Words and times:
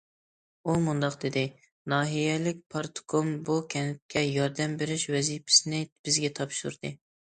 ئۇ 0.69 0.73
مۇنداق 0.85 1.17
دېدى: 1.23 1.43
ناھىيەلىك 1.93 2.63
پارتكوم 2.75 3.29
بۇ 3.51 3.57
كەنتكە 3.75 4.25
ياردەم 4.29 4.75
بېرىش 4.83 5.07
ۋەزىپىسىنى 5.17 5.83
بىزگە 6.09 6.33
تاپشۇردى. 6.41 6.97